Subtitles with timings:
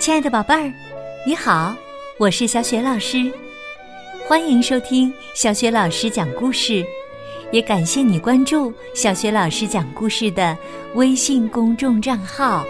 [0.00, 0.72] 亲爱的宝贝儿，
[1.26, 1.76] 你好，
[2.16, 3.30] 我是小雪老师，
[4.26, 6.82] 欢迎收听小雪老师讲故事，
[7.52, 10.56] 也感谢你关注小雪老师讲故事的
[10.94, 12.64] 微信公众账号。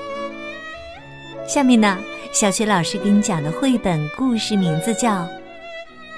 [1.47, 1.97] 下面呢，
[2.33, 5.23] 小雪老师给你讲的绘本故事名字叫《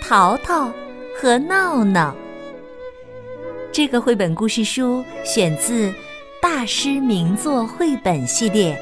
[0.00, 0.72] 淘淘
[1.14, 2.10] 和闹闹》。
[3.70, 5.90] 这个绘本故事书选自
[6.40, 8.74] 《大师名作绘本》系列。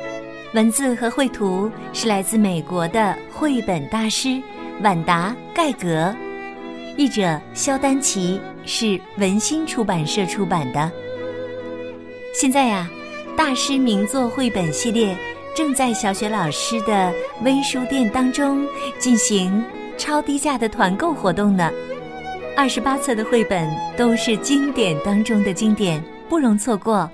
[0.53, 4.43] 文字和绘图是来自美国的绘本大师
[4.83, 6.13] 晚达盖格，
[6.97, 10.91] 译者肖丹奇，是文心出版社出版的。
[12.35, 12.91] 现在呀，
[13.37, 15.17] 大师名作绘本系列
[15.55, 17.13] 正在小雪老师的
[17.45, 18.67] 微书店当中
[18.99, 19.65] 进行
[19.97, 21.71] 超低价的团购活动呢。
[22.57, 27.09] 二十八册的绘本都是经典当中的经典，不容错过。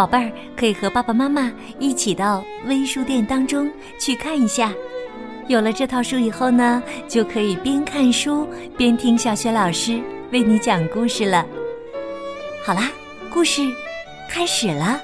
[0.00, 4.72] 宝贝儿可以和爸爸妈妈一起到微书店当中去看一下。
[5.46, 8.48] 有了这套书以后呢，就可以边看书
[8.78, 10.00] 边听小雪老师
[10.32, 11.44] 为你讲故事了。
[12.64, 12.90] 好啦，
[13.30, 13.60] 故事
[14.26, 14.98] 开始了。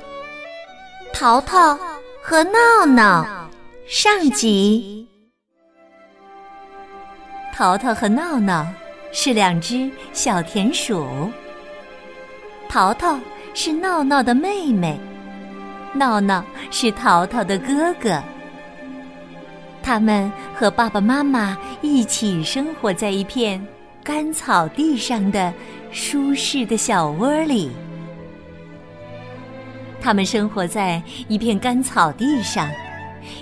[1.13, 1.79] 淘淘
[2.23, 3.51] 和闹闹
[3.87, 5.07] 上集。
[7.55, 8.67] 淘淘和闹闹
[9.13, 11.07] 是两只小田鼠。
[12.67, 13.19] 淘淘。
[13.57, 15.01] 是闹闹的妹妹，
[15.95, 18.23] 闹闹是淘淘的哥哥。
[19.83, 23.67] 他们和爸爸妈妈一起生活在一片
[24.05, 25.51] 干草地上的
[25.91, 27.71] 舒适的小窝里。
[30.03, 32.69] 他们生活在一片干草地上，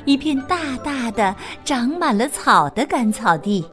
[0.05, 3.67] 一片大大的长满了草的干草地，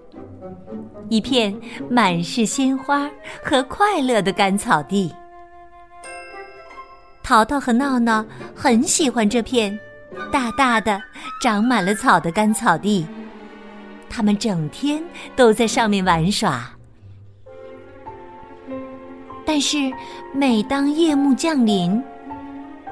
[1.08, 1.56] 一片
[1.88, 3.08] 满是鲜花
[3.44, 5.14] 和快乐的干草地。
[7.32, 9.80] 淘淘和闹闹很喜欢这片
[10.34, 11.02] 大大的、
[11.42, 13.08] 长满了草的干草地，
[14.10, 15.02] 他们整天
[15.34, 16.70] 都在上面玩耍。
[19.46, 19.78] 但是，
[20.34, 22.04] 每当夜幕降临，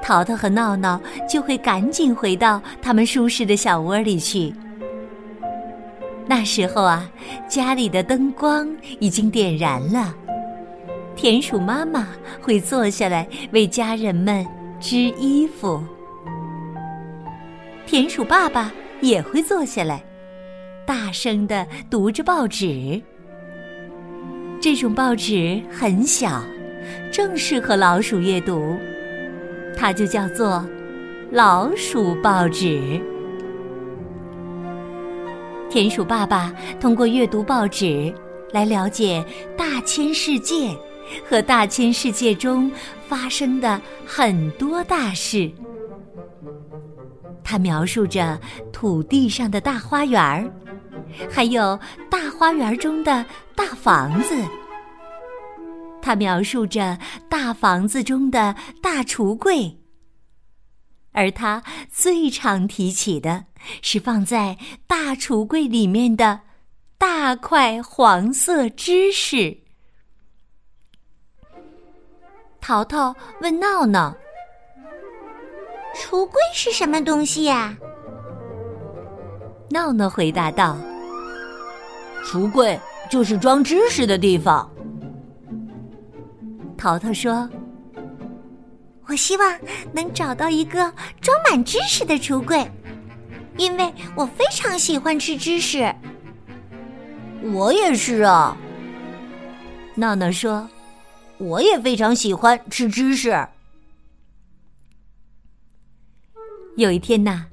[0.02, 0.98] 淘淘和闹闹
[1.28, 4.54] 就会赶紧回到他们舒适的小窝里去。
[6.26, 7.06] 那时候啊，
[7.46, 8.66] 家里的灯光
[9.00, 10.14] 已经点燃了。
[11.16, 12.08] 田鼠妈妈
[12.40, 14.46] 会坐下来为家人们
[14.80, 15.82] 织衣服，
[17.86, 18.72] 田鼠爸爸
[19.02, 20.02] 也会坐下来，
[20.86, 23.00] 大声的读着报纸。
[24.60, 26.42] 这种报纸很小，
[27.12, 28.76] 正适合老鼠阅读，
[29.76, 30.66] 它就叫做
[31.30, 33.00] 老鼠报纸。
[35.68, 38.12] 田鼠爸爸通过阅读报纸
[38.52, 39.24] 来了解
[39.56, 40.74] 大千世界。
[41.28, 42.70] 和大千世界中
[43.08, 45.50] 发生的很多大事，
[47.42, 48.40] 他描述着
[48.72, 50.50] 土地上的大花园儿，
[51.30, 51.78] 还有
[52.08, 54.34] 大花园中的大房子。
[56.02, 56.98] 他描述着
[57.28, 59.78] 大房子中的大橱柜，
[61.12, 63.44] 而他最常提起的
[63.82, 64.56] 是放在
[64.86, 66.40] 大橱柜里面的
[66.96, 69.58] 大块黄色芝士。
[72.60, 74.14] 淘淘问闹闹
[75.96, 77.76] ：“橱柜是什么东西呀？”
[79.70, 80.76] 闹闹回答道
[82.24, 82.78] ：“橱柜
[83.08, 84.70] 就是装知识的地方。”
[86.76, 87.48] 淘淘说
[89.08, 89.58] ：“我希望
[89.92, 92.70] 能找到一个装满知识的橱柜，
[93.56, 95.92] 因为我非常喜欢吃知识。”
[97.54, 98.56] 我也是啊，
[99.94, 100.68] 闹闹说。
[101.40, 103.48] 我也非常喜欢吃芝士。
[106.76, 107.46] 有一天呐，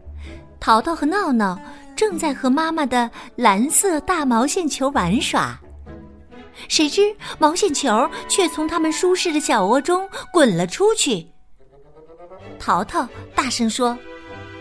[0.59, 1.58] 淘淘和闹闹
[1.96, 5.58] 正在和妈妈的蓝色大毛线球玩耍，
[6.68, 11.25] 谁知毛线球却从他们舒适的小窝中滚了出去。
[12.59, 13.90] 淘淘大声说：“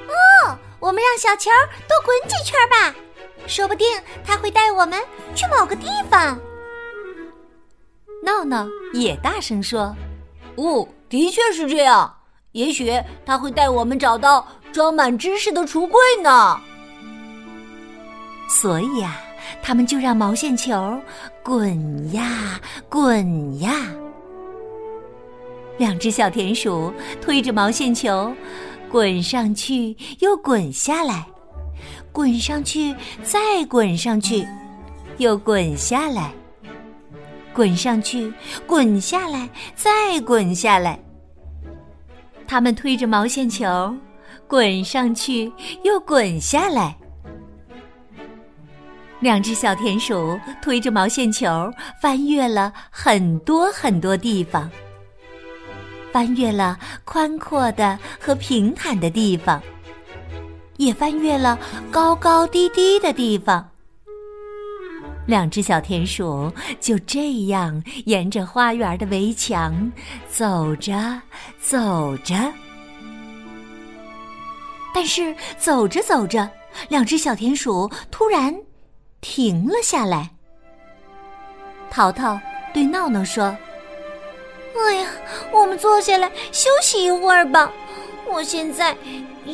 [0.06, 1.50] 哦，我们让小球
[1.88, 2.94] 多滚几圈吧，
[3.48, 3.86] 说不定
[4.24, 5.00] 它会带我们
[5.34, 6.38] 去某个地方。”
[8.26, 9.94] 闹闹也大声说
[10.58, 12.12] ：“哦，的确是这样。
[12.50, 12.92] 也许
[13.24, 16.60] 他会带我们找到装满知识的橱柜呢。”
[18.50, 19.16] 所以呀，
[19.62, 21.00] 他们就让毛线球
[21.44, 23.86] 滚呀滚呀。
[25.78, 28.34] 两只小田鼠推着毛线球，
[28.90, 31.24] 滚上去又滚下来，
[32.10, 34.44] 滚上去再滚上去，
[35.18, 36.32] 又滚下来。
[37.56, 38.30] 滚上去，
[38.66, 41.00] 滚下来，再滚下来。
[42.46, 43.96] 他们推着毛线球，
[44.46, 45.50] 滚上去
[45.82, 46.94] 又滚下来，
[49.20, 54.70] 两只小田鼠推着毛线球，翻越了很多很多地方，
[56.12, 59.62] 翻越了宽阔的和平坦的地方，
[60.76, 61.58] 也翻越了
[61.90, 63.66] 高高低低的地方。
[65.26, 69.92] 两只小田鼠就这样沿着花园的围墙
[70.28, 71.20] 走着
[71.60, 72.34] 走着，
[74.94, 76.48] 但是走着走着，
[76.88, 78.54] 两只小田鼠突然
[79.20, 80.30] 停了下来。
[81.90, 82.38] 淘淘
[82.72, 83.44] 对闹闹说
[84.78, 85.08] ：“哎呀，
[85.52, 87.70] 我们坐下来休息一会儿吧，
[88.30, 88.96] 我现在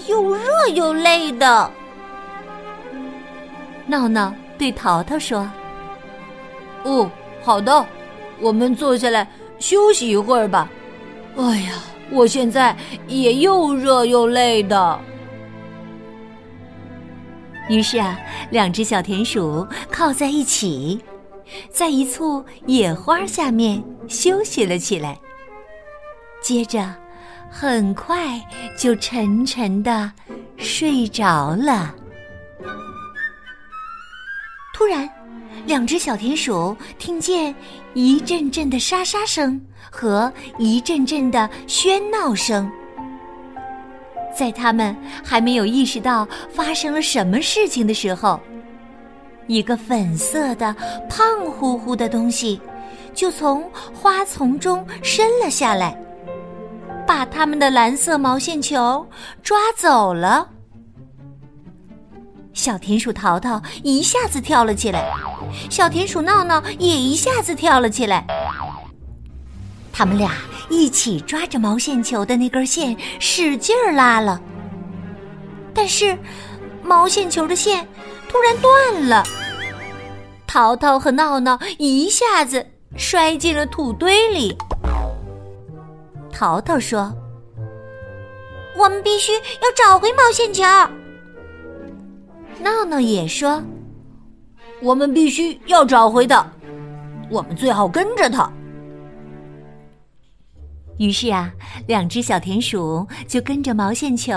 [0.07, 1.71] 又热又累的。”
[3.87, 5.49] 闹闹对淘淘说。
[6.85, 7.11] 哦，
[7.43, 7.87] 好的，
[8.41, 9.27] 我们坐下来
[9.59, 10.69] 休息一会儿吧。
[11.37, 11.75] 哎呀，
[12.11, 12.77] 我现在
[13.07, 15.01] 也又热又累的。
[17.69, 18.19] 于是啊，
[18.51, 21.01] 两只小田鼠靠在一起，
[21.71, 25.17] 在一簇野花下面休息了起来。
[26.43, 26.93] 接着，
[27.49, 28.41] 很快
[28.77, 30.11] 就沉沉的
[30.57, 31.95] 睡着了。
[34.75, 35.09] 突然。
[35.65, 37.55] 两只小田鼠听见
[37.95, 39.61] 一阵阵的沙沙声
[39.91, 42.71] 和一阵阵的喧闹声，
[44.37, 48.41] 在他们还没有意识到发生了什么事情的时候，
[49.47, 50.75] 一个粉色的
[51.09, 52.61] 胖乎乎的东西
[53.15, 53.63] 就从
[53.95, 55.97] 花丛中伸了下来，
[57.07, 59.07] 把他们的蓝色毛线球
[59.43, 60.49] 抓走了。
[62.55, 65.13] 小田鼠淘淘一下子跳了起来，
[65.71, 68.27] 小田鼠闹闹也一下子跳了起来。
[69.93, 70.33] 他们俩
[70.69, 74.41] 一起抓着毛线球的那根线，使劲儿拉了。
[75.75, 76.17] 但是，
[76.83, 77.87] 毛线球的线
[78.29, 79.25] 突然断了，
[80.47, 82.67] 淘淘和闹闹一下子
[82.97, 84.57] 摔进了土堆里。
[86.33, 87.13] 淘淘说
[88.77, 90.63] ：“我们必须要找回毛线球。”
[92.63, 93.63] 闹闹也说
[94.81, 96.47] ：“我们必须要找回它，
[97.29, 98.51] 我们最好跟着它。”
[100.99, 101.53] 于是啊，
[101.89, 104.33] 两只小田鼠就跟着毛线球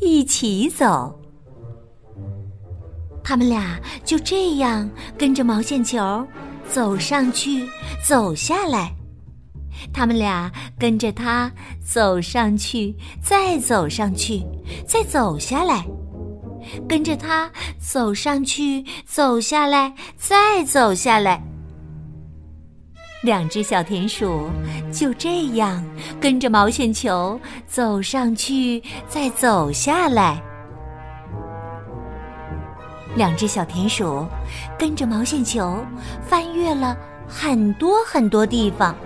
[0.00, 1.16] 一起走。
[3.22, 6.26] 他们俩就这样跟着毛线球
[6.68, 7.68] 走上去，
[8.04, 8.92] 走下来。
[9.92, 11.52] 他们俩跟着它
[11.84, 14.42] 走上去，再走上去，
[14.86, 15.86] 再走下来。
[16.88, 21.42] 跟着它走上去，走下来，再走下来。
[23.22, 24.48] 两只小田鼠
[24.90, 25.84] 就这样
[26.18, 30.42] 跟着毛线球走上去，再走下来。
[33.14, 34.26] 两只小田鼠
[34.78, 35.84] 跟着毛线球
[36.22, 36.96] 翻越了
[37.28, 38.96] 很多很多地方，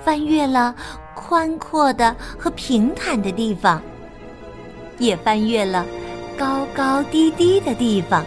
[0.00, 0.72] 翻越了
[1.16, 3.82] 宽阔的和平坦的地方，
[4.98, 5.84] 也翻越了。
[6.38, 8.24] 高高低低的地方，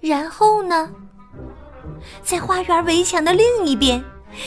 [0.00, 0.90] 然后呢，
[2.22, 4.04] 在花园围墙的另一边，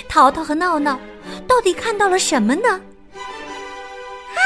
[0.08, 1.00] 淘淘和闹闹
[1.48, 2.70] 到底看到了什么呢？
[2.70, 4.42] 啊，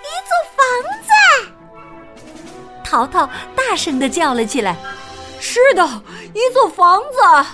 [0.00, 0.64] 一座房
[1.02, 1.08] 子！
[2.82, 4.76] 淘淘大声的叫了起来
[5.38, 5.86] ：“是的，
[6.32, 7.48] 一座房子！”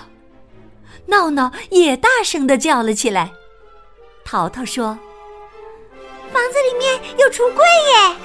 [1.07, 3.33] 闹闹也大声的叫了起来。
[4.25, 4.97] 淘淘说
[6.33, 8.17] ：“房子里面有橱柜耶！”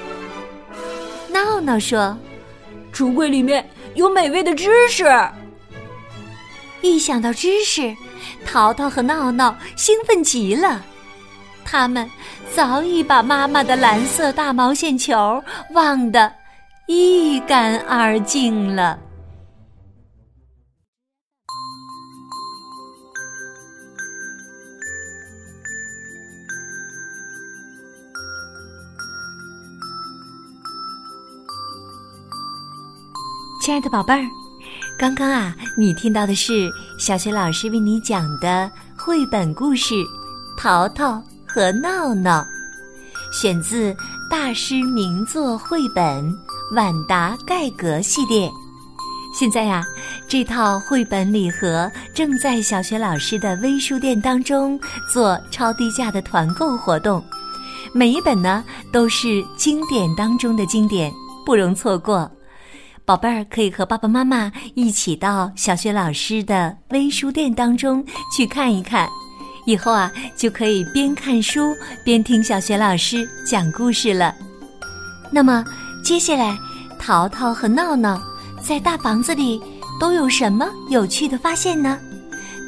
[1.30, 2.16] 闹闹说
[2.92, 5.04] ：“橱柜里面有美味的芝士。”
[6.80, 7.94] 一想到芝士，
[8.46, 10.84] 淘淘和闹闹兴奋极了。
[11.64, 12.08] 他们
[12.54, 15.42] 早已把妈妈的蓝色大毛线球
[15.72, 16.32] 忘得
[16.86, 18.98] 一干二净了。
[33.68, 34.26] 亲爱的宝贝儿，
[34.98, 39.94] 刚刚啊，你听到的是小学老师为你讲的绘本故事
[40.56, 42.40] 《淘淘和闹闹》，
[43.30, 43.94] 选自
[44.30, 46.24] 大师名作绘本
[46.74, 48.50] 《晚达盖格》系列。
[49.34, 49.84] 现在呀，
[50.26, 54.80] 这套绘本礼盒正在小学老师的微书店当中
[55.12, 57.22] 做超低价的团购活动，
[57.92, 61.12] 每一本呢都是经典当中的经典，
[61.44, 62.26] 不容错过。
[63.08, 68.04] 宝贝儿可以和爸爸妈妈一起到小学老师的微书店当中
[68.36, 69.08] 去看一看，
[69.64, 71.74] 以后啊就可以边看书
[72.04, 74.34] 边听小学老师讲故事了。
[75.30, 75.64] 那么
[76.04, 76.54] 接下来，
[76.98, 78.20] 淘淘和闹闹
[78.60, 79.58] 在大房子里
[79.98, 81.98] 都有什么有趣的发现呢？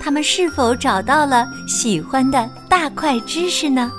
[0.01, 3.93] 他们是否找到了喜欢的大块知识呢？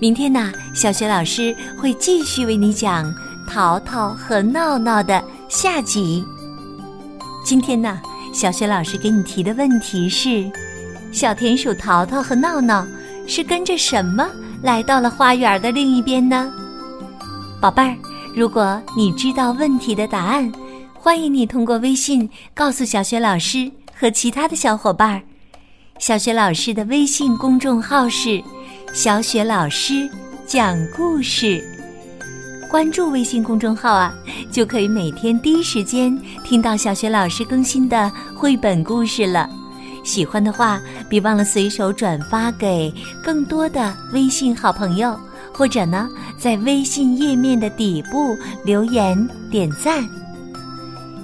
[0.00, 3.06] 明天呢，小雪老师会继续为你讲
[3.48, 6.24] 《淘淘和闹闹》的下集。
[7.44, 8.00] 今天呢，
[8.32, 10.50] 小雪老师给你提的问题是：
[11.12, 12.86] 小田鼠淘淘和闹闹
[13.28, 14.28] 是跟着什么
[14.62, 16.52] 来到了花园的另一边呢？
[17.60, 17.96] 宝贝儿，
[18.34, 20.50] 如果你知道问题的答案，
[20.94, 25.22] 欢迎你通过微信告诉小雪老师和其他的小伙伴儿。
[25.98, 28.42] 小雪老师的微信公众号是
[28.92, 30.10] “小雪老师
[30.44, 31.64] 讲故事”，
[32.76, 34.14] 关注微信公众号啊，
[34.52, 36.14] 就可以每天第一时间
[36.44, 39.48] 听到小雪老师更新的绘本故事了。
[40.04, 40.78] 喜欢的话，
[41.08, 42.92] 别忘了随手转发给
[43.24, 45.18] 更多的微信好朋友，
[45.54, 46.06] 或者呢，
[46.36, 50.06] 在微信页面的底部留言点赞。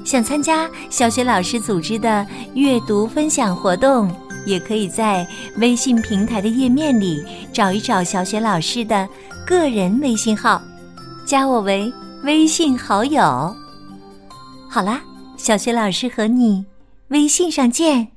[0.06, 4.10] 想参加小雪老师组织的阅读分享活动，
[4.46, 5.28] 也可以在
[5.58, 9.06] 微信平台的页面里找一找小雪老师的
[9.46, 10.62] 个人微信号，
[11.32, 11.90] 加我为
[12.24, 13.22] 微信好友。
[14.68, 15.00] 好啦，
[15.38, 16.66] 小雪老师和你
[17.08, 18.11] 微信上见。